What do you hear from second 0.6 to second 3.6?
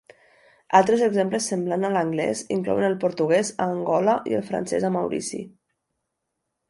Altres exemples semblant a l'anglès inclouen el portuguès